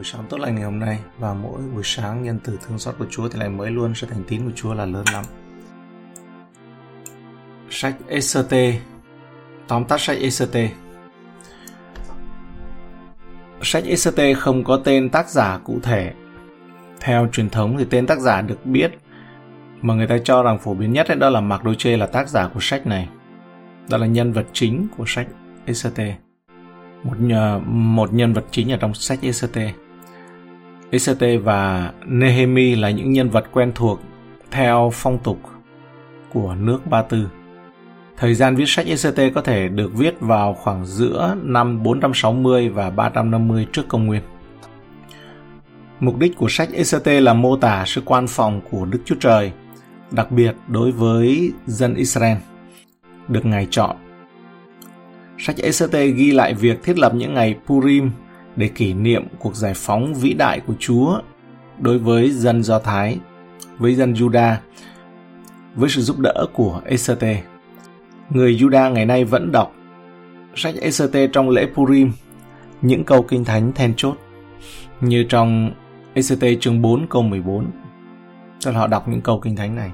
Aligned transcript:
buổi 0.00 0.04
sáng 0.04 0.24
tốt 0.28 0.40
lành 0.40 0.54
ngày 0.54 0.64
hôm 0.64 0.78
nay 0.78 0.98
và 1.18 1.34
mỗi 1.34 1.60
buổi 1.74 1.82
sáng 1.84 2.22
nhân 2.22 2.38
từ 2.44 2.58
thương 2.66 2.78
xót 2.78 2.94
của 2.98 3.06
Chúa 3.10 3.28
thì 3.28 3.38
lại 3.38 3.48
mới 3.48 3.70
luôn 3.70 3.94
sự 3.94 4.06
thành 4.06 4.24
tín 4.28 4.44
của 4.44 4.50
Chúa 4.54 4.74
là 4.74 4.86
lớn 4.86 5.04
lắm. 5.12 5.24
Sách 7.70 7.94
ECT 8.08 8.80
Tóm 9.68 9.84
tắt 9.84 10.00
sách 10.00 10.18
ECT 10.20 10.72
Sách 13.62 13.84
ECT 13.84 14.38
không 14.38 14.64
có 14.64 14.76
tên 14.76 15.10
tác 15.10 15.28
giả 15.28 15.58
cụ 15.58 15.78
thể. 15.82 16.12
Theo 17.00 17.28
truyền 17.32 17.50
thống 17.50 17.76
thì 17.78 17.84
tên 17.90 18.06
tác 18.06 18.18
giả 18.18 18.42
được 18.42 18.66
biết 18.66 18.90
mà 19.82 19.94
người 19.94 20.06
ta 20.06 20.18
cho 20.24 20.42
rằng 20.42 20.58
phổ 20.58 20.74
biến 20.74 20.92
nhất 20.92 21.08
ấy, 21.08 21.16
đó 21.16 21.30
là 21.30 21.40
Mark 21.40 21.64
Doce 21.64 21.96
là 21.96 22.06
tác 22.06 22.28
giả 22.28 22.48
của 22.54 22.60
sách 22.60 22.86
này. 22.86 23.08
Đó 23.88 23.98
là 23.98 24.06
nhân 24.06 24.32
vật 24.32 24.46
chính 24.52 24.86
của 24.96 25.04
sách 25.06 25.26
ECT 25.66 26.00
một 27.02 27.16
một 27.66 28.12
nhân 28.12 28.32
vật 28.32 28.44
chính 28.50 28.72
ở 28.72 28.76
trong 28.76 28.94
sách 28.94 29.18
ECT. 29.22 29.58
Esete 30.90 31.36
và 31.36 31.92
Nehemi 32.06 32.74
là 32.74 32.90
những 32.90 33.12
nhân 33.12 33.30
vật 33.30 33.44
quen 33.52 33.72
thuộc 33.74 34.00
theo 34.50 34.90
phong 34.94 35.18
tục 35.18 35.38
của 36.32 36.54
nước 36.54 36.86
Ba 36.86 37.02
Tư. 37.02 37.28
Thời 38.16 38.34
gian 38.34 38.56
viết 38.56 38.64
sách 38.68 38.86
Ect 38.86 39.34
có 39.34 39.40
thể 39.42 39.68
được 39.68 39.94
viết 39.94 40.20
vào 40.20 40.54
khoảng 40.54 40.86
giữa 40.86 41.36
năm 41.42 41.82
460 41.82 42.68
và 42.68 42.90
350 42.90 43.66
trước 43.72 43.88
công 43.88 44.06
nguyên. 44.06 44.22
Mục 46.00 46.18
đích 46.18 46.36
của 46.36 46.48
sách 46.48 46.68
Ect 46.72 47.06
là 47.06 47.34
mô 47.34 47.56
tả 47.56 47.84
sự 47.86 48.02
quan 48.04 48.26
phòng 48.26 48.60
của 48.70 48.84
Đức 48.84 48.98
Chúa 49.04 49.16
Trời, 49.20 49.52
đặc 50.10 50.30
biệt 50.30 50.54
đối 50.68 50.92
với 50.92 51.52
dân 51.66 51.94
Israel, 51.94 52.36
được 53.28 53.46
Ngài 53.46 53.66
chọn 53.70 53.96
Sách 55.38 55.56
Ect 55.56 55.92
ghi 55.92 56.30
lại 56.30 56.54
việc 56.54 56.82
thiết 56.82 56.98
lập 56.98 57.14
những 57.14 57.34
ngày 57.34 57.56
Purim 57.66 58.10
để 58.60 58.68
kỷ 58.68 58.92
niệm 58.92 59.24
cuộc 59.38 59.56
giải 59.56 59.72
phóng 59.76 60.14
vĩ 60.14 60.34
đại 60.34 60.60
của 60.66 60.74
Chúa 60.78 61.20
đối 61.78 61.98
với 61.98 62.30
dân 62.30 62.62
Do 62.62 62.78
Thái, 62.78 63.18
với 63.78 63.94
dân 63.94 64.12
Juda, 64.12 64.54
với 65.74 65.90
sự 65.90 66.02
giúp 66.02 66.18
đỡ 66.18 66.46
của 66.52 66.80
Esete. 66.84 67.42
Người 68.30 68.56
Juda 68.56 68.92
ngày 68.92 69.06
nay 69.06 69.24
vẫn 69.24 69.52
đọc 69.52 69.74
sách 70.54 70.74
Esete 70.80 71.26
trong 71.26 71.50
lễ 71.50 71.66
Purim, 71.74 72.12
những 72.82 73.04
câu 73.04 73.22
kinh 73.22 73.44
thánh 73.44 73.72
then 73.72 73.94
chốt, 73.96 74.14
như 75.00 75.24
trong 75.28 75.70
Esete 76.14 76.54
chương 76.54 76.82
4 76.82 77.06
câu 77.10 77.22
14. 77.22 77.66
Cho 78.58 78.70
họ 78.70 78.86
đọc 78.86 79.08
những 79.08 79.20
câu 79.20 79.40
kinh 79.40 79.56
thánh 79.56 79.76
này. 79.76 79.90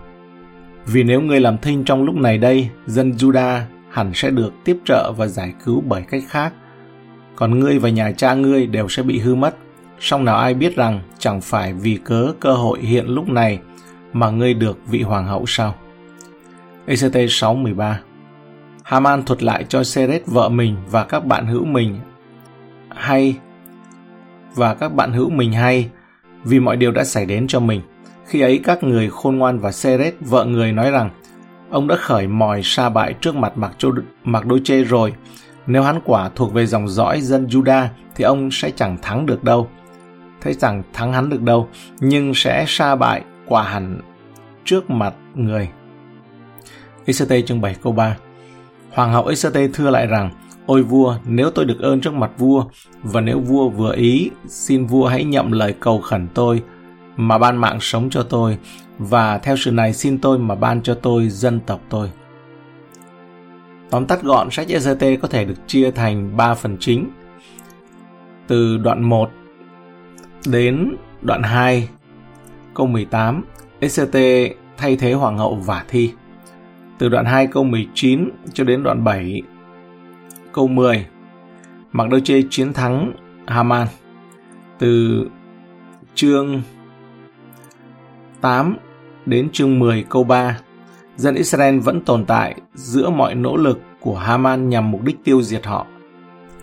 Vì 0.87 1.03
nếu 1.03 1.21
người 1.21 1.41
làm 1.41 1.59
thinh 1.59 1.85
trong 1.85 2.05
lúc 2.05 2.15
này 2.15 2.39
đây, 2.39 2.71
dân 2.87 3.13
Juda 3.13 3.61
hẳn 3.91 4.11
sẽ 4.15 4.31
được 4.31 4.53
tiếp 4.65 4.77
trợ 4.85 5.13
và 5.17 5.27
giải 5.27 5.55
cứu 5.65 5.83
bởi 5.87 6.03
cách 6.03 6.23
khác. 6.29 6.53
Còn 7.37 7.59
ngươi 7.59 7.79
và 7.79 7.89
nhà 7.89 8.13
cha 8.13 8.35
ngươi 8.35 8.67
đều 8.67 8.89
sẽ 8.89 9.03
bị 9.03 9.19
hư 9.19 9.35
mất. 9.35 9.57
Song 10.01 10.25
nào 10.25 10.37
ai 10.37 10.55
biết 10.55 10.77
rằng 10.77 11.01
chẳng 11.19 11.41
phải 11.41 11.73
vì 11.73 11.99
cớ 12.05 12.33
cơ 12.41 12.53
hội 12.53 12.81
hiện 12.81 13.07
lúc 13.07 13.29
này 13.29 13.59
mà 14.13 14.31
ngươi 14.31 14.55
được 14.55 14.79
vị 14.87 15.03
hoàng 15.03 15.27
hậu 15.27 15.45
sao? 15.47 15.75
ECT 16.87 17.17
613 17.29 18.01
Haman 18.83 19.25
thuật 19.25 19.43
lại 19.43 19.65
cho 19.69 19.85
Seret 19.85 20.27
vợ 20.27 20.49
mình 20.49 20.77
và 20.91 21.05
các 21.05 21.27
bạn 21.27 21.47
hữu 21.47 21.65
mình 21.65 21.99
hay 22.89 23.37
và 24.55 24.75
các 24.75 24.95
bạn 24.95 25.13
hữu 25.13 25.31
mình 25.31 25.53
hay 25.53 25.91
vì 26.45 26.61
mọi 26.61 26.77
điều 26.77 26.93
đã 26.93 27.05
xảy 27.05 27.27
đến 27.27 27.47
cho 27.47 27.61
mình. 27.61 27.81
Khi 28.27 28.41
ấy 28.41 28.61
các 28.65 28.83
người 28.83 29.11
khôn 29.11 29.37
ngoan 29.37 29.59
và 29.59 29.73
Seret 29.73 30.15
vợ 30.21 30.45
người 30.45 30.73
nói 30.73 30.91
rằng 30.91 31.11
Ông 31.71 31.89
đã 31.89 31.97
khởi 31.97 32.27
mòi 32.27 32.61
sa 32.65 32.89
bại 32.89 33.15
trước 33.21 33.35
mặt 33.35 33.59
Mạc, 33.59 33.73
Chô, 33.79 33.91
Mạc 34.25 34.47
Đô 34.47 34.59
Chê 34.65 34.85
rồi. 34.85 35.13
Nếu 35.67 35.83
hắn 35.83 36.01
quả 36.05 36.31
thuộc 36.35 36.53
về 36.53 36.67
dòng 36.67 36.89
dõi 36.89 37.21
dân 37.21 37.47
Juda 37.47 37.87
thì 38.15 38.25
ông 38.25 38.51
sẽ 38.51 38.71
chẳng 38.71 38.97
thắng 39.03 39.27
được 39.27 39.45
đâu. 39.45 39.69
Thấy 40.41 40.55
rằng 40.55 40.83
thắng 40.93 41.13
hắn 41.13 41.29
được 41.29 41.43
đâu, 41.43 41.69
nhưng 42.01 42.35
sẽ 42.35 42.65
sa 42.69 42.97
bại 42.97 43.23
quả 43.47 43.63
hẳn 43.63 44.01
trước 44.65 44.91
mặt 44.91 45.15
người. 45.35 45.69
Ict 47.05 47.47
chương 47.47 47.61
7 47.61 47.77
câu 47.83 47.93
3 47.93 48.17
Hoàng 48.93 49.13
hậu 49.13 49.27
Ict 49.27 49.47
thưa 49.75 49.91
lại 49.91 50.07
rằng, 50.07 50.31
Ôi 50.67 50.83
vua, 50.83 51.17
nếu 51.25 51.51
tôi 51.51 51.65
được 51.65 51.81
ơn 51.81 52.01
trước 52.01 52.15
mặt 52.15 52.31
vua, 52.39 52.65
và 53.03 53.21
nếu 53.21 53.41
vua 53.41 53.69
vừa 53.69 53.95
ý, 53.95 54.31
xin 54.49 54.87
vua 54.87 55.07
hãy 55.07 55.25
nhậm 55.25 55.53
lời 55.53 55.75
cầu 55.81 56.01
khẩn 56.01 56.29
tôi, 56.35 56.63
mà 57.17 57.39
ban 57.39 57.57
mạng 57.57 57.79
sống 57.81 58.11
cho 58.11 58.23
tôi, 58.23 58.59
và 58.99 59.39
theo 59.39 59.57
sự 59.57 59.71
này 59.71 59.93
xin 59.93 60.19
tôi 60.19 60.39
mà 60.39 60.55
ban 60.55 60.83
cho 60.83 60.95
tôi 60.95 61.29
dân 61.29 61.61
tộc 61.61 61.81
tôi. 61.89 62.11
Tóm 63.91 64.07
tắt 64.07 64.23
gọn, 64.23 64.51
sách 64.51 64.67
EZT 64.69 65.19
có 65.23 65.29
thể 65.29 65.45
được 65.45 65.55
chia 65.67 65.91
thành 65.91 66.37
3 66.37 66.55
phần 66.55 66.77
chính. 66.81 67.11
Từ 68.47 68.79
đoạn 68.79 69.03
1 69.03 69.31
đến 70.47 70.97
đoạn 71.23 71.43
2, 71.43 71.89
câu 72.75 72.87
18, 72.87 73.45
EZT 73.81 74.49
thay 74.77 74.97
thế 74.97 75.13
Hoàng 75.13 75.39
hậu 75.39 75.55
Vả 75.55 75.85
Thi. 75.89 76.13
Từ 76.99 77.09
đoạn 77.09 77.25
2 77.25 77.47
câu 77.47 77.65
19 77.65 78.31
cho 78.53 78.65
đến 78.65 78.83
đoạn 78.83 79.05
7, 79.05 79.43
câu 80.53 80.69
10, 80.69 81.07
Mạc 81.93 82.09
Đô 82.09 82.21
Chê 82.21 82.43
chiến 82.51 82.73
thắng 82.73 83.13
Haman. 83.47 83.87
Từ 84.79 85.27
chương 86.15 86.63
8 88.41 88.77
đến 89.27 89.49
chương 89.53 89.79
10 89.79 90.05
câu 90.09 90.25
3, 90.25 90.59
dân 91.17 91.35
Israel 91.35 91.79
vẫn 91.79 92.01
tồn 92.01 92.25
tại 92.25 92.55
giữa 92.75 93.11
mọi 93.11 93.35
nỗ 93.35 93.57
lực 93.57 93.81
của 94.01 94.17
Haman 94.17 94.69
nhằm 94.69 94.91
mục 94.91 95.03
đích 95.03 95.25
tiêu 95.25 95.43
diệt 95.43 95.67
họ. 95.67 95.87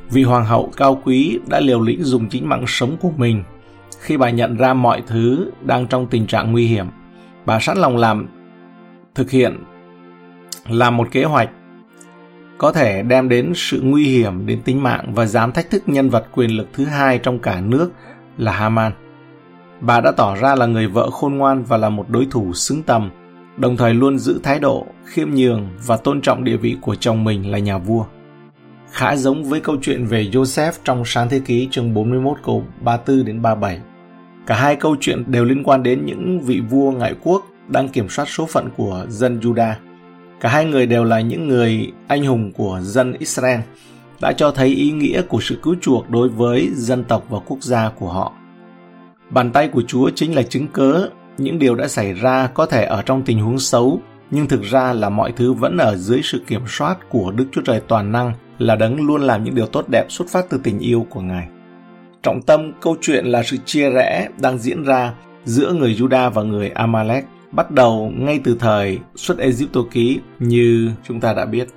Vì 0.09 0.23
hoàng 0.23 0.45
hậu 0.45 0.71
cao 0.77 1.01
quý 1.03 1.39
đã 1.47 1.59
liều 1.59 1.81
lĩnh 1.81 2.03
dùng 2.03 2.29
chính 2.29 2.49
mạng 2.49 2.63
sống 2.67 2.97
của 3.01 3.11
mình 3.17 3.43
khi 3.99 4.17
bà 4.17 4.29
nhận 4.29 4.57
ra 4.57 4.73
mọi 4.73 5.03
thứ 5.07 5.51
đang 5.61 5.87
trong 5.87 6.07
tình 6.07 6.27
trạng 6.27 6.51
nguy 6.51 6.67
hiểm. 6.67 6.85
Bà 7.45 7.59
sẵn 7.59 7.77
lòng 7.77 7.97
làm 7.97 8.27
thực 9.15 9.31
hiện 9.31 9.57
làm 10.67 10.97
một 10.97 11.07
kế 11.11 11.23
hoạch 11.23 11.49
có 12.57 12.71
thể 12.71 13.01
đem 13.01 13.29
đến 13.29 13.53
sự 13.55 13.81
nguy 13.83 14.05
hiểm 14.05 14.45
đến 14.45 14.61
tính 14.61 14.83
mạng 14.83 15.13
và 15.13 15.25
dám 15.25 15.51
thách 15.51 15.69
thức 15.69 15.83
nhân 15.85 16.09
vật 16.09 16.25
quyền 16.31 16.51
lực 16.57 16.67
thứ 16.73 16.85
hai 16.85 17.17
trong 17.17 17.39
cả 17.39 17.61
nước 17.61 17.91
là 18.37 18.51
Haman. 18.51 18.91
Bà 19.81 20.01
đã 20.01 20.11
tỏ 20.11 20.35
ra 20.35 20.55
là 20.55 20.65
người 20.65 20.87
vợ 20.87 21.09
khôn 21.09 21.37
ngoan 21.37 21.63
và 21.63 21.77
là 21.77 21.89
một 21.89 22.05
đối 22.09 22.27
thủ 22.31 22.53
xứng 22.53 22.83
tầm, 22.83 23.09
đồng 23.57 23.77
thời 23.77 23.93
luôn 23.93 24.19
giữ 24.19 24.39
thái 24.43 24.59
độ 24.59 24.85
khiêm 25.05 25.29
nhường 25.29 25.69
và 25.85 25.97
tôn 25.97 26.21
trọng 26.21 26.43
địa 26.43 26.57
vị 26.57 26.77
của 26.81 26.95
chồng 26.95 27.23
mình 27.23 27.51
là 27.51 27.59
nhà 27.59 27.77
vua. 27.77 28.05
Khá 28.91 29.15
giống 29.15 29.43
với 29.43 29.59
câu 29.59 29.75
chuyện 29.81 30.05
về 30.05 30.23
Joseph 30.23 30.71
trong 30.83 31.03
sáng 31.05 31.29
thế 31.29 31.41
ký 31.45 31.67
chương 31.71 31.93
41 31.93 32.37
câu 32.45 32.63
34 32.81 33.25
đến 33.25 33.41
37. 33.41 33.79
Cả 34.45 34.55
hai 34.55 34.75
câu 34.75 34.95
chuyện 34.99 35.23
đều 35.27 35.45
liên 35.45 35.63
quan 35.63 35.83
đến 35.83 36.05
những 36.05 36.41
vị 36.41 36.61
vua 36.69 36.91
ngoại 36.91 37.15
quốc 37.23 37.45
đang 37.67 37.89
kiểm 37.89 38.09
soát 38.09 38.25
số 38.29 38.45
phận 38.45 38.69
của 38.77 39.05
dân 39.09 39.39
Judah. 39.39 39.73
Cả 40.39 40.49
hai 40.49 40.65
người 40.65 40.85
đều 40.85 41.03
là 41.03 41.21
những 41.21 41.47
người 41.47 41.91
anh 42.07 42.25
hùng 42.25 42.51
của 42.51 42.79
dân 42.83 43.13
Israel, 43.13 43.59
đã 44.21 44.33
cho 44.33 44.51
thấy 44.51 44.67
ý 44.67 44.91
nghĩa 44.91 45.21
của 45.21 45.39
sự 45.41 45.59
cứu 45.63 45.75
chuộc 45.81 46.09
đối 46.09 46.29
với 46.29 46.69
dân 46.73 47.03
tộc 47.03 47.25
và 47.29 47.39
quốc 47.39 47.63
gia 47.63 47.89
của 47.89 48.09
họ. 48.09 48.33
Bàn 49.29 49.51
tay 49.51 49.67
của 49.67 49.83
Chúa 49.87 50.09
chính 50.15 50.35
là 50.35 50.43
chứng 50.43 50.67
cớ 50.67 51.09
những 51.37 51.59
điều 51.59 51.75
đã 51.75 51.87
xảy 51.87 52.13
ra 52.13 52.47
có 52.47 52.65
thể 52.65 52.85
ở 52.85 53.01
trong 53.01 53.23
tình 53.23 53.39
huống 53.39 53.59
xấu, 53.59 54.01
nhưng 54.31 54.47
thực 54.47 54.61
ra 54.61 54.93
là 54.93 55.09
mọi 55.09 55.31
thứ 55.31 55.53
vẫn 55.53 55.77
ở 55.77 55.95
dưới 55.95 56.21
sự 56.23 56.41
kiểm 56.47 56.61
soát 56.67 57.09
của 57.09 57.31
Đức 57.31 57.45
Chúa 57.51 57.61
Trời 57.61 57.81
toàn 57.87 58.11
năng 58.11 58.33
là 58.59 58.75
đấng 58.75 59.07
luôn 59.07 59.21
làm 59.21 59.43
những 59.43 59.55
điều 59.55 59.65
tốt 59.65 59.85
đẹp 59.91 60.05
xuất 60.09 60.29
phát 60.29 60.45
từ 60.49 60.59
tình 60.63 60.79
yêu 60.79 61.07
của 61.09 61.21
Ngài. 61.21 61.47
Trọng 62.23 62.41
tâm 62.41 62.71
câu 62.81 62.95
chuyện 63.01 63.25
là 63.25 63.43
sự 63.43 63.57
chia 63.65 63.89
rẽ 63.89 64.27
đang 64.41 64.57
diễn 64.57 64.83
ra 64.83 65.13
giữa 65.45 65.73
người 65.73 65.95
Juda 65.95 66.29
và 66.29 66.43
người 66.43 66.69
Amalek, 66.69 67.25
bắt 67.51 67.71
đầu 67.71 68.11
ngay 68.17 68.39
từ 68.43 68.57
thời 68.59 68.99
xuất 69.15 69.37
Egypto 69.37 69.81
ký 69.91 70.19
như 70.39 70.91
chúng 71.07 71.19
ta 71.19 71.33
đã 71.33 71.45
biết. 71.45 71.67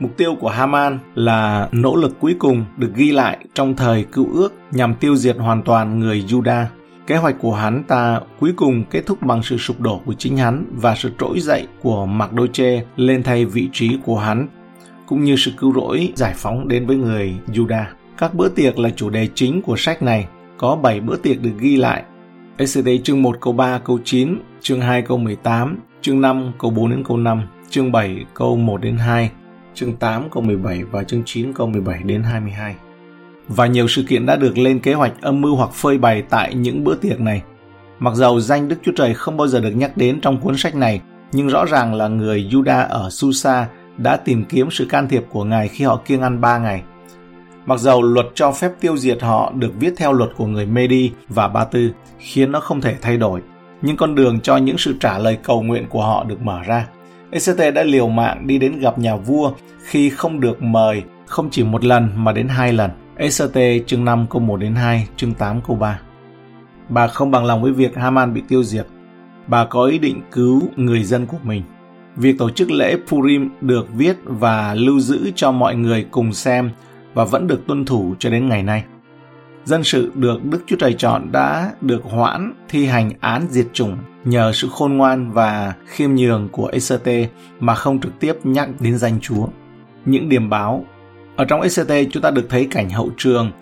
Mục 0.00 0.16
tiêu 0.16 0.34
của 0.40 0.48
Haman 0.48 0.98
là 1.14 1.68
nỗ 1.72 1.96
lực 1.96 2.20
cuối 2.20 2.36
cùng 2.38 2.64
được 2.76 2.90
ghi 2.94 3.12
lại 3.12 3.38
trong 3.54 3.76
thời 3.76 4.04
cựu 4.04 4.26
ước 4.34 4.52
nhằm 4.70 4.94
tiêu 4.94 5.16
diệt 5.16 5.36
hoàn 5.38 5.62
toàn 5.62 6.00
người 6.00 6.24
Juda 6.28 6.64
Kế 7.06 7.16
hoạch 7.16 7.36
của 7.40 7.54
hắn 7.54 7.82
ta 7.88 8.20
cuối 8.40 8.52
cùng 8.56 8.84
kết 8.90 9.02
thúc 9.06 9.22
bằng 9.22 9.42
sự 9.42 9.58
sụp 9.58 9.80
đổ 9.80 10.00
của 10.06 10.14
chính 10.14 10.36
hắn 10.36 10.64
và 10.72 10.94
sự 10.94 11.10
trỗi 11.18 11.40
dậy 11.40 11.66
của 11.82 12.06
Mạc 12.06 12.32
Đôi 12.32 12.48
Chê 12.52 12.82
lên 12.96 13.22
thay 13.22 13.44
vị 13.44 13.68
trí 13.72 13.98
của 14.04 14.18
hắn, 14.18 14.48
cũng 15.06 15.24
như 15.24 15.36
sự 15.36 15.52
cứu 15.56 15.72
rỗi 15.74 16.12
giải 16.16 16.32
phóng 16.36 16.68
đến 16.68 16.86
với 16.86 16.96
người 16.96 17.34
Juda. 17.48 17.84
Các 18.18 18.34
bữa 18.34 18.48
tiệc 18.48 18.78
là 18.78 18.90
chủ 18.90 19.10
đề 19.10 19.28
chính 19.34 19.62
của 19.62 19.76
sách 19.76 20.02
này, 20.02 20.26
có 20.58 20.76
7 20.76 21.00
bữa 21.00 21.16
tiệc 21.16 21.42
được 21.42 21.52
ghi 21.58 21.76
lại. 21.76 22.02
ECD 22.56 22.88
chương 23.04 23.22
1 23.22 23.40
câu 23.40 23.52
3 23.52 23.78
câu 23.78 23.98
9, 24.04 24.38
chương 24.60 24.80
2 24.80 25.02
câu 25.02 25.18
18, 25.18 25.78
chương 26.00 26.20
5 26.20 26.52
câu 26.58 26.70
4 26.70 26.90
đến 26.90 27.04
câu 27.04 27.16
5, 27.16 27.42
chương 27.70 27.92
7 27.92 28.24
câu 28.34 28.56
1 28.56 28.80
đến 28.80 28.96
2, 28.96 29.30
chương 29.74 29.96
8 29.96 30.30
câu 30.30 30.42
17 30.42 30.84
và 30.84 31.04
chương 31.04 31.22
9 31.26 31.52
câu 31.52 31.66
17 31.66 32.02
đến 32.02 32.22
22 32.22 32.74
và 33.48 33.66
nhiều 33.66 33.88
sự 33.88 34.02
kiện 34.08 34.26
đã 34.26 34.36
được 34.36 34.58
lên 34.58 34.78
kế 34.78 34.94
hoạch 34.94 35.12
âm 35.20 35.40
mưu 35.40 35.56
hoặc 35.56 35.70
phơi 35.72 35.98
bày 35.98 36.22
tại 36.30 36.54
những 36.54 36.84
bữa 36.84 36.94
tiệc 36.94 37.20
này. 37.20 37.42
Mặc 37.98 38.14
dầu 38.14 38.40
danh 38.40 38.68
Đức 38.68 38.76
Chúa 38.82 38.92
Trời 38.96 39.14
không 39.14 39.36
bao 39.36 39.48
giờ 39.48 39.60
được 39.60 39.70
nhắc 39.70 39.96
đến 39.96 40.20
trong 40.20 40.40
cuốn 40.40 40.56
sách 40.56 40.74
này, 40.74 41.00
nhưng 41.32 41.48
rõ 41.48 41.64
ràng 41.64 41.94
là 41.94 42.08
người 42.08 42.48
Juda 42.50 42.88
ở 42.88 43.10
Susa 43.10 43.66
đã 43.96 44.16
tìm 44.16 44.44
kiếm 44.44 44.70
sự 44.70 44.86
can 44.88 45.08
thiệp 45.08 45.24
của 45.30 45.44
Ngài 45.44 45.68
khi 45.68 45.84
họ 45.84 45.96
kiêng 45.96 46.22
ăn 46.22 46.40
ba 46.40 46.58
ngày. 46.58 46.82
Mặc 47.66 47.80
dầu 47.80 48.02
luật 48.02 48.26
cho 48.34 48.52
phép 48.52 48.70
tiêu 48.80 48.96
diệt 48.96 49.22
họ 49.22 49.52
được 49.54 49.72
viết 49.80 49.94
theo 49.96 50.12
luật 50.12 50.30
của 50.36 50.46
người 50.46 50.66
Medi 50.66 51.10
và 51.28 51.48
Ba 51.48 51.64
Tư, 51.64 51.90
khiến 52.18 52.52
nó 52.52 52.60
không 52.60 52.80
thể 52.80 52.96
thay 53.02 53.16
đổi, 53.16 53.40
nhưng 53.82 53.96
con 53.96 54.14
đường 54.14 54.40
cho 54.40 54.56
những 54.56 54.78
sự 54.78 54.94
trả 55.00 55.18
lời 55.18 55.38
cầu 55.42 55.62
nguyện 55.62 55.86
của 55.88 56.02
họ 56.02 56.24
được 56.24 56.40
mở 56.40 56.62
ra. 56.62 56.86
ECT 57.30 57.74
đã 57.74 57.82
liều 57.82 58.08
mạng 58.08 58.46
đi 58.46 58.58
đến 58.58 58.78
gặp 58.78 58.98
nhà 58.98 59.16
vua 59.16 59.52
khi 59.84 60.10
không 60.10 60.40
được 60.40 60.62
mời 60.62 61.02
không 61.26 61.48
chỉ 61.50 61.64
một 61.64 61.84
lần 61.84 62.10
mà 62.16 62.32
đến 62.32 62.48
hai 62.48 62.72
lần. 62.72 62.90
Esete 63.16 63.78
chương 63.86 64.04
5 64.04 64.26
câu 64.30 64.42
1 64.42 64.56
đến 64.56 64.74
2, 64.74 65.08
chương 65.16 65.34
8 65.34 65.60
câu 65.66 65.76
3. 65.76 66.00
Bà 66.88 67.06
không 67.06 67.30
bằng 67.30 67.44
lòng 67.44 67.62
với 67.62 67.72
việc 67.72 67.96
Haman 67.96 68.34
bị 68.34 68.42
tiêu 68.48 68.64
diệt. 68.64 68.86
Bà 69.46 69.64
có 69.64 69.84
ý 69.84 69.98
định 69.98 70.20
cứu 70.32 70.62
người 70.76 71.04
dân 71.04 71.26
của 71.26 71.36
mình. 71.42 71.62
Việc 72.16 72.38
tổ 72.38 72.50
chức 72.50 72.70
lễ 72.70 72.96
Purim 73.08 73.50
được 73.60 73.88
viết 73.94 74.16
và 74.24 74.74
lưu 74.74 75.00
giữ 75.00 75.30
cho 75.34 75.52
mọi 75.52 75.74
người 75.74 76.06
cùng 76.10 76.32
xem 76.32 76.70
và 77.14 77.24
vẫn 77.24 77.46
được 77.46 77.66
tuân 77.66 77.84
thủ 77.84 78.14
cho 78.18 78.30
đến 78.30 78.48
ngày 78.48 78.62
nay. 78.62 78.84
Dân 79.64 79.84
sự 79.84 80.12
được 80.14 80.44
Đức 80.44 80.62
Chúa 80.66 80.76
Trời 80.76 80.94
chọn 80.94 81.32
đã 81.32 81.72
được 81.80 82.04
hoãn 82.04 82.52
thi 82.68 82.86
hành 82.86 83.10
án 83.20 83.46
diệt 83.50 83.66
chủng 83.72 83.96
nhờ 84.24 84.52
sự 84.54 84.68
khôn 84.72 84.96
ngoan 84.96 85.32
và 85.32 85.74
khiêm 85.86 86.14
nhường 86.14 86.48
của 86.52 86.66
Eserte 86.66 87.28
mà 87.60 87.74
không 87.74 88.00
trực 88.00 88.20
tiếp 88.20 88.36
nhắc 88.44 88.68
đến 88.80 88.98
danh 88.98 89.20
Chúa. 89.20 89.46
Những 90.04 90.28
điểm 90.28 90.50
báo 90.50 90.84
ở 91.36 91.44
trong 91.44 91.60
ECT 91.60 92.10
chúng 92.12 92.22
ta 92.22 92.30
được 92.30 92.46
thấy 92.48 92.66
cảnh 92.70 92.90
hậu 92.90 93.10
trường, 93.16 93.52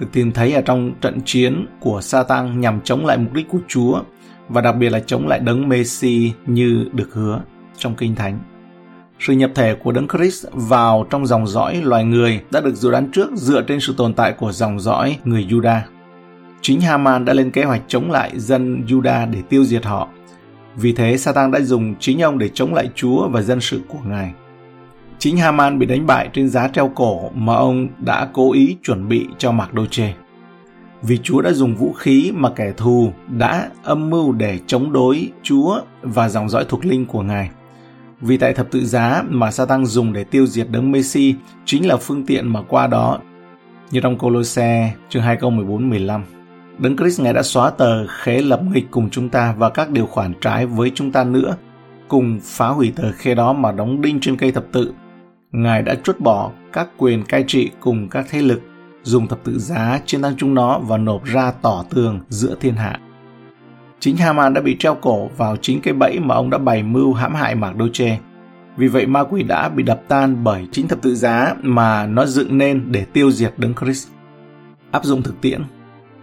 được 0.00 0.06
tìm 0.12 0.32
thấy 0.32 0.52
ở 0.52 0.62
trong 0.62 0.92
trận 1.00 1.20
chiến 1.24 1.66
của 1.80 2.00
Satan 2.00 2.60
nhằm 2.60 2.80
chống 2.80 3.06
lại 3.06 3.18
mục 3.18 3.32
đích 3.32 3.48
của 3.48 3.58
Chúa 3.68 4.00
và 4.48 4.60
đặc 4.60 4.76
biệt 4.76 4.90
là 4.90 5.00
chống 5.00 5.28
lại 5.28 5.40
đấng 5.40 5.68
Messi 5.68 6.32
như 6.46 6.86
được 6.92 7.14
hứa 7.14 7.40
trong 7.76 7.94
Kinh 7.94 8.14
Thánh. 8.14 8.38
Sự 9.20 9.32
nhập 9.32 9.50
thể 9.54 9.74
của 9.74 9.92
Đấng 9.92 10.08
Christ 10.08 10.46
vào 10.52 11.06
trong 11.10 11.26
dòng 11.26 11.46
dõi 11.46 11.80
loài 11.82 12.04
người 12.04 12.40
đã 12.50 12.60
được 12.60 12.74
dự 12.74 12.90
đoán 12.90 13.10
trước 13.12 13.30
dựa 13.34 13.62
trên 13.62 13.80
sự 13.80 13.94
tồn 13.96 14.14
tại 14.14 14.32
của 14.32 14.52
dòng 14.52 14.80
dõi 14.80 15.18
người 15.24 15.46
Juda. 15.50 15.80
Chính 16.60 16.80
Haman 16.80 17.24
đã 17.24 17.32
lên 17.32 17.50
kế 17.50 17.64
hoạch 17.64 17.82
chống 17.88 18.10
lại 18.10 18.30
dân 18.36 18.84
Juda 18.86 19.30
để 19.30 19.38
tiêu 19.48 19.64
diệt 19.64 19.84
họ. 19.84 20.08
Vì 20.76 20.92
thế, 20.92 21.16
Satan 21.16 21.50
đã 21.50 21.60
dùng 21.60 21.94
chính 22.00 22.20
ông 22.22 22.38
để 22.38 22.50
chống 22.54 22.74
lại 22.74 22.90
Chúa 22.94 23.28
và 23.28 23.42
dân 23.42 23.60
sự 23.60 23.80
của 23.88 23.98
Ngài. 24.04 24.32
Chính 25.20 25.36
Haman 25.36 25.78
bị 25.78 25.86
đánh 25.86 26.06
bại 26.06 26.28
trên 26.32 26.48
giá 26.48 26.68
treo 26.68 26.88
cổ 26.88 27.30
mà 27.34 27.54
ông 27.54 27.88
đã 27.98 28.28
cố 28.32 28.52
ý 28.52 28.76
chuẩn 28.82 29.08
bị 29.08 29.26
cho 29.38 29.52
Mạc 29.52 29.74
Đô 29.74 29.86
Chê. 29.86 30.12
Vì 31.02 31.18
Chúa 31.18 31.42
đã 31.42 31.52
dùng 31.52 31.76
vũ 31.76 31.92
khí 31.92 32.32
mà 32.34 32.50
kẻ 32.56 32.72
thù 32.76 33.12
đã 33.28 33.68
âm 33.82 34.10
mưu 34.10 34.32
để 34.32 34.58
chống 34.66 34.92
đối 34.92 35.30
Chúa 35.42 35.80
và 36.02 36.28
dòng 36.28 36.48
dõi 36.48 36.64
thuộc 36.68 36.84
linh 36.84 37.06
của 37.06 37.22
Ngài. 37.22 37.50
Vì 38.20 38.36
tại 38.36 38.54
thập 38.54 38.70
tự 38.70 38.86
giá 38.86 39.22
mà 39.28 39.50
Satan 39.50 39.86
dùng 39.86 40.12
để 40.12 40.24
tiêu 40.24 40.46
diệt 40.46 40.66
đấng 40.70 40.92
Messi 40.92 41.34
chính 41.64 41.88
là 41.88 41.96
phương 41.96 42.26
tiện 42.26 42.48
mà 42.48 42.62
qua 42.62 42.86
đó, 42.86 43.18
như 43.90 44.00
trong 44.00 44.18
Colosse 44.18 44.94
chương 45.08 45.22
2 45.22 45.36
câu 45.36 45.50
14-15. 45.50 46.20
Đấng 46.78 46.96
Christ 46.96 47.20
Ngài 47.20 47.32
đã 47.32 47.42
xóa 47.42 47.70
tờ 47.70 48.06
khế 48.06 48.42
lập 48.42 48.60
nghịch 48.72 48.86
cùng 48.90 49.10
chúng 49.10 49.28
ta 49.28 49.54
và 49.58 49.68
các 49.70 49.90
điều 49.90 50.06
khoản 50.06 50.32
trái 50.40 50.66
với 50.66 50.92
chúng 50.94 51.12
ta 51.12 51.24
nữa, 51.24 51.56
cùng 52.08 52.40
phá 52.42 52.68
hủy 52.68 52.92
tờ 52.96 53.12
khế 53.12 53.34
đó 53.34 53.52
mà 53.52 53.72
đóng 53.72 54.00
đinh 54.00 54.20
trên 54.20 54.36
cây 54.36 54.52
thập 54.52 54.64
tự. 54.72 54.92
Ngài 55.52 55.82
đã 55.82 55.94
chốt 56.04 56.16
bỏ 56.18 56.50
các 56.72 56.88
quyền 56.96 57.24
cai 57.24 57.44
trị 57.46 57.70
cùng 57.80 58.08
các 58.08 58.26
thế 58.30 58.42
lực, 58.42 58.60
dùng 59.02 59.26
thập 59.26 59.44
tự 59.44 59.58
giá 59.58 60.00
chiến 60.06 60.22
thắng 60.22 60.34
chúng 60.36 60.54
nó 60.54 60.78
và 60.78 60.98
nộp 60.98 61.24
ra 61.24 61.52
tỏ 61.62 61.84
tường 61.90 62.20
giữa 62.28 62.54
thiên 62.60 62.74
hạ. 62.74 63.00
Chính 64.00 64.16
Haman 64.16 64.54
đã 64.54 64.60
bị 64.60 64.76
treo 64.78 64.94
cổ 64.94 65.30
vào 65.36 65.56
chính 65.56 65.80
cái 65.80 65.94
bẫy 65.94 66.18
mà 66.20 66.34
ông 66.34 66.50
đã 66.50 66.58
bày 66.58 66.82
mưu 66.82 67.12
hãm 67.12 67.34
hại 67.34 67.54
Mạc 67.54 67.76
Đô 67.76 67.88
Chê. 67.88 68.18
Vì 68.76 68.88
vậy 68.88 69.06
ma 69.06 69.24
quỷ 69.24 69.42
đã 69.42 69.68
bị 69.68 69.82
đập 69.82 70.02
tan 70.08 70.44
bởi 70.44 70.66
chính 70.72 70.88
thập 70.88 71.02
tự 71.02 71.14
giá 71.14 71.54
mà 71.62 72.06
nó 72.06 72.26
dựng 72.26 72.58
nên 72.58 72.92
để 72.92 73.04
tiêu 73.12 73.30
diệt 73.30 73.54
Đấng 73.56 73.74
Christ. 73.74 74.08
Áp 74.90 75.04
dụng 75.04 75.22
thực 75.22 75.40
tiễn 75.40 75.62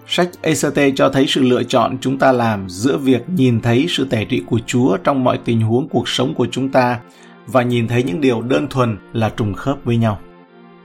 Sách 0.08 0.30
ECT 0.42 0.80
cho 0.96 1.10
thấy 1.10 1.26
sự 1.28 1.42
lựa 1.42 1.64
chọn 1.64 1.98
chúng 2.02 2.18
ta 2.18 2.32
làm 2.32 2.70
giữa 2.70 2.98
việc 2.98 3.30
nhìn 3.30 3.62
thấy 3.62 3.86
sự 3.90 4.08
tể 4.10 4.26
trị 4.26 4.44
của 4.46 4.60
Chúa 4.66 4.98
trong 4.98 5.24
mọi 5.24 5.40
tình 5.46 5.62
huống 5.62 5.90
cuộc 5.90 6.10
sống 6.10 6.34
của 6.34 6.48
chúng 6.52 6.70
ta 6.70 7.00
và 7.48 7.62
nhìn 7.62 7.88
thấy 7.88 8.04
những 8.04 8.22
điều 8.22 8.42
đơn 8.42 8.68
thuần 8.70 8.98
là 9.14 9.30
trùng 9.30 9.54
khớp 9.54 9.78
với 9.84 9.98
nhau. 9.98 10.20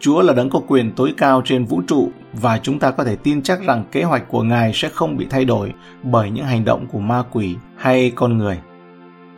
Chúa 0.01 0.23
là 0.23 0.33
đấng 0.33 0.51
có 0.51 0.61
quyền 0.69 0.93
tối 0.93 1.15
cao 1.17 1.43
trên 1.45 1.65
vũ 1.65 1.83
trụ 1.87 2.11
và 2.33 2.59
chúng 2.59 2.79
ta 2.79 2.91
có 2.91 3.05
thể 3.05 3.17
tin 3.17 3.43
chắc 3.43 3.61
rằng 3.67 3.85
kế 3.93 4.03
hoạch 4.03 4.29
của 4.29 4.43
Ngài 4.43 4.73
sẽ 4.75 4.89
không 4.89 5.17
bị 5.17 5.27
thay 5.31 5.45
đổi 5.45 5.73
bởi 6.03 6.31
những 6.31 6.45
hành 6.45 6.65
động 6.65 6.87
của 6.93 7.01
ma 7.01 7.23
quỷ 7.33 7.57
hay 7.77 8.13
con 8.15 8.39
người. 8.39 8.59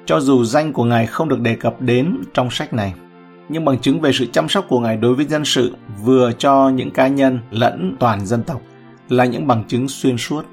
Cho 0.06 0.20
dù 0.20 0.44
danh 0.44 0.72
của 0.72 0.84
Ngài 0.84 1.06
không 1.06 1.28
được 1.28 1.40
đề 1.40 1.56
cập 1.56 1.80
đến 1.80 2.18
trong 2.34 2.50
sách 2.50 2.72
này, 2.72 2.94
nhưng 3.48 3.64
bằng 3.64 3.78
chứng 3.78 4.00
về 4.00 4.12
sự 4.12 4.26
chăm 4.26 4.48
sóc 4.48 4.64
của 4.68 4.80
Ngài 4.80 4.96
đối 4.96 5.14
với 5.14 5.24
dân 5.24 5.44
sự 5.44 5.74
vừa 6.02 6.32
cho 6.38 6.68
những 6.68 6.90
cá 6.90 7.08
nhân 7.08 7.38
lẫn 7.50 7.96
toàn 8.00 8.26
dân 8.26 8.42
tộc 8.42 8.60
là 9.08 9.24
những 9.24 9.46
bằng 9.46 9.64
chứng 9.68 9.88
xuyên 9.88 10.18
suốt. 10.18 10.44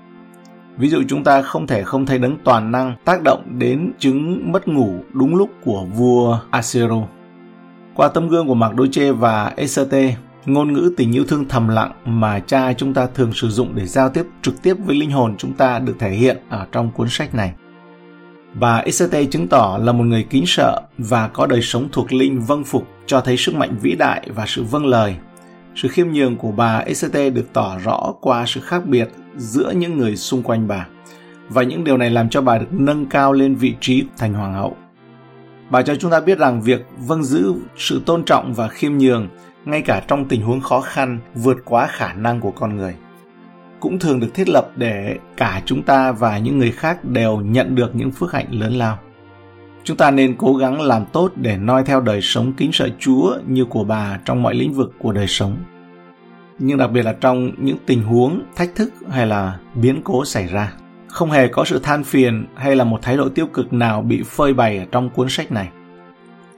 Ví 0.81 0.89
dụ 0.89 1.03
chúng 1.07 1.23
ta 1.23 1.41
không 1.41 1.67
thể 1.67 1.83
không 1.83 2.05
thấy 2.05 2.17
đấng 2.17 2.37
toàn 2.43 2.71
năng 2.71 2.95
tác 3.05 3.23
động 3.23 3.59
đến 3.59 3.91
chứng 3.99 4.51
mất 4.51 4.67
ngủ 4.67 4.95
đúng 5.13 5.35
lúc 5.35 5.49
của 5.63 5.85
vua 5.85 6.39
Asero. 6.51 7.07
Qua 7.95 8.07
tấm 8.07 8.29
gương 8.29 8.47
của 8.47 8.55
Mạc 8.55 8.75
Đôi 8.75 8.87
Chê 8.91 9.11
và 9.11 9.53
Esate, 9.55 10.15
ngôn 10.45 10.73
ngữ 10.73 10.91
tình 10.97 11.15
yêu 11.15 11.23
thương 11.27 11.45
thầm 11.49 11.67
lặng 11.67 11.91
mà 12.05 12.39
cha 12.39 12.73
chúng 12.73 12.93
ta 12.93 13.07
thường 13.15 13.33
sử 13.33 13.49
dụng 13.49 13.75
để 13.75 13.85
giao 13.85 14.09
tiếp 14.09 14.25
trực 14.41 14.61
tiếp 14.61 14.73
với 14.85 14.95
linh 14.95 15.11
hồn 15.11 15.35
chúng 15.37 15.53
ta 15.53 15.79
được 15.79 15.95
thể 15.99 16.09
hiện 16.09 16.37
ở 16.49 16.65
trong 16.71 16.91
cuốn 16.91 17.07
sách 17.09 17.35
này. 17.35 17.53
Bà 18.53 18.77
Esate 18.77 19.25
chứng 19.25 19.47
tỏ 19.47 19.79
là 19.81 19.91
một 19.91 20.03
người 20.03 20.25
kính 20.29 20.43
sợ 20.47 20.81
và 20.97 21.27
có 21.27 21.45
đời 21.45 21.61
sống 21.61 21.89
thuộc 21.91 22.13
linh 22.13 22.41
vâng 22.41 22.63
phục 22.63 22.87
cho 23.05 23.21
thấy 23.21 23.37
sức 23.37 23.55
mạnh 23.55 23.75
vĩ 23.81 23.95
đại 23.95 24.27
và 24.35 24.45
sự 24.47 24.63
vâng 24.63 24.85
lời. 24.85 25.15
Sự 25.75 25.87
khiêm 25.87 26.11
nhường 26.11 26.37
của 26.37 26.51
bà 26.51 26.77
Esate 26.77 27.29
được 27.29 27.53
tỏ 27.53 27.77
rõ 27.83 28.13
qua 28.21 28.45
sự 28.47 28.61
khác 28.61 28.85
biệt 28.85 29.09
giữa 29.37 29.73
những 29.75 29.97
người 29.97 30.15
xung 30.15 30.43
quanh 30.43 30.67
bà. 30.67 30.87
Và 31.49 31.63
những 31.63 31.83
điều 31.83 31.97
này 31.97 32.09
làm 32.09 32.29
cho 32.29 32.41
bà 32.41 32.57
được 32.57 32.67
nâng 32.71 33.05
cao 33.05 33.33
lên 33.33 33.55
vị 33.55 33.75
trí 33.81 34.03
thành 34.17 34.33
hoàng 34.33 34.53
hậu. 34.53 34.77
Bà 35.69 35.81
cho 35.81 35.95
chúng 35.95 36.11
ta 36.11 36.19
biết 36.19 36.37
rằng 36.37 36.61
việc 36.61 36.85
vâng 36.97 37.23
giữ 37.23 37.53
sự 37.77 38.01
tôn 38.05 38.23
trọng 38.23 38.53
và 38.53 38.67
khiêm 38.67 38.97
nhường 38.97 39.27
ngay 39.65 39.81
cả 39.81 40.03
trong 40.07 40.25
tình 40.25 40.41
huống 40.41 40.61
khó 40.61 40.81
khăn 40.81 41.19
vượt 41.35 41.57
quá 41.65 41.87
khả 41.87 42.13
năng 42.13 42.39
của 42.39 42.51
con 42.51 42.75
người, 42.75 42.95
cũng 43.79 43.99
thường 43.99 44.19
được 44.19 44.33
thiết 44.33 44.49
lập 44.49 44.71
để 44.75 45.17
cả 45.37 45.61
chúng 45.65 45.83
ta 45.83 46.11
và 46.11 46.37
những 46.37 46.59
người 46.59 46.71
khác 46.71 47.05
đều 47.05 47.37
nhận 47.37 47.75
được 47.75 47.95
những 47.95 48.11
phước 48.11 48.33
hạnh 48.33 48.47
lớn 48.51 48.73
lao. 48.73 48.99
Chúng 49.83 49.97
ta 49.97 50.11
nên 50.11 50.35
cố 50.37 50.53
gắng 50.53 50.81
làm 50.81 51.05
tốt 51.05 51.31
để 51.35 51.57
noi 51.57 51.83
theo 51.83 52.01
đời 52.01 52.21
sống 52.21 52.53
kính 52.53 52.71
sợ 52.71 52.89
Chúa 52.99 53.37
như 53.47 53.65
của 53.65 53.83
bà 53.83 54.19
trong 54.25 54.43
mọi 54.43 54.55
lĩnh 54.55 54.73
vực 54.73 54.93
của 54.99 55.11
đời 55.11 55.27
sống. 55.27 55.57
Nhưng 56.59 56.77
đặc 56.77 56.91
biệt 56.91 57.01
là 57.01 57.13
trong 57.13 57.51
những 57.57 57.77
tình 57.85 58.03
huống, 58.03 58.41
thách 58.55 58.75
thức 58.75 58.93
hay 59.09 59.27
là 59.27 59.59
biến 59.75 60.01
cố 60.03 60.25
xảy 60.25 60.47
ra. 60.47 60.73
Không 61.07 61.31
hề 61.31 61.47
có 61.47 61.65
sự 61.65 61.79
than 61.79 62.03
phiền 62.03 62.45
hay 62.55 62.75
là 62.75 62.83
một 62.83 63.01
thái 63.01 63.17
độ 63.17 63.29
tiêu 63.29 63.47
cực 63.47 63.73
nào 63.73 64.01
bị 64.01 64.23
phơi 64.23 64.53
bày 64.53 64.77
ở 64.77 64.85
trong 64.91 65.09
cuốn 65.09 65.29
sách 65.29 65.51
này. 65.51 65.69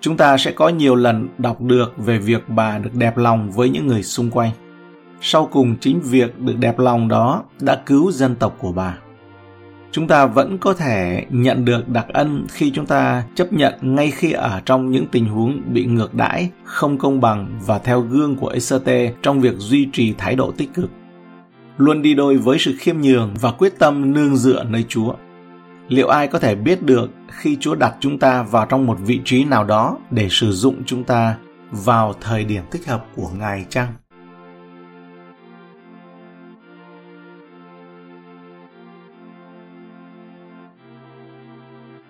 Chúng 0.02 0.18
ta 0.18 0.38
sẽ 0.38 0.52
có 0.52 0.70
nhiều 0.70 0.96
lần 0.96 1.30
đọc 1.38 1.62
được 1.62 1.94
về 1.98 2.18
việc 2.18 2.50
bà 2.50 2.78
được 2.78 2.94
đẹp 2.94 3.18
lòng 3.18 3.52
với 3.52 3.70
những 3.70 3.88
người 3.88 4.04
xung 4.04 4.32
quanh. 4.32 4.52
Sau 5.22 5.50
cùng 5.52 5.76
chính 5.82 6.00
việc 6.00 6.40
được 6.40 6.58
đẹp 6.58 6.80
lòng 6.80 7.08
đó 7.08 7.44
đã 7.62 7.82
cứu 7.86 8.12
dân 8.12 8.36
tộc 8.36 8.56
của 8.60 8.72
bà. 8.72 8.98
Chúng 9.94 10.08
ta 10.08 10.26
vẫn 10.26 10.58
có 10.58 10.74
thể 10.74 11.26
nhận 11.30 11.66
được 11.66 11.90
đặc 11.90 12.06
ân 12.14 12.46
khi 12.52 12.72
chúng 12.72 12.86
ta 12.86 13.24
chấp 13.36 13.54
nhận 13.54 13.74
ngay 13.82 14.12
khi 14.12 14.32
ở 14.32 14.62
trong 14.66 14.92
những 14.92 15.06
tình 15.12 15.26
huống 15.26 15.62
bị 15.74 15.86
ngược 15.86 16.14
đãi, 16.14 16.50
không 16.64 16.98
công 16.98 17.22
bằng 17.22 17.60
và 17.66 17.80
theo 17.80 18.02
gương 18.02 18.36
của 18.36 18.48
ect 18.48 18.74
trong 19.22 19.42
việc 19.42 19.54
duy 19.58 19.90
trì 19.94 20.14
thái 20.18 20.36
độ 20.36 20.52
tích 20.52 20.74
cực. 20.74 20.90
Luôn 21.78 22.02
đi 22.02 22.14
đôi 22.14 22.38
với 22.38 22.60
sự 22.60 22.76
khiêm 22.80 23.02
nhường 23.02 23.34
và 23.42 23.52
quyết 23.52 23.80
tâm 23.80 24.14
nương 24.14 24.36
dựa 24.36 24.64
nơi 24.64 24.86
Chúa 24.90 25.14
liệu 25.88 26.08
ai 26.08 26.28
có 26.28 26.40
thể 26.40 26.56
biết 26.56 26.84
được 26.84 27.10
khi 27.28 27.58
Chúa 27.60 27.76
đặt 27.76 27.96
chúng 28.00 28.20
ta 28.20 28.44
vào 28.44 28.66
trong 28.66 28.86
một 28.86 28.98
vị 29.06 29.20
trí 29.26 29.46
nào 29.46 29.64
đó 29.64 29.98
để 30.12 30.28
sử 30.32 30.52
dụng 30.52 30.84
chúng 30.86 31.04
ta 31.04 31.36
vào 31.72 32.14
thời 32.22 32.46
điểm 32.46 32.64
thích 32.72 32.88
hợp 32.88 33.06
của 33.16 33.30
Ngài 33.40 33.66
chăng? 33.70 33.94